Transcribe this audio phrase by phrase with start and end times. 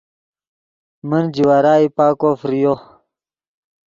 [1.09, 2.73] من جوارائی پاکو فریو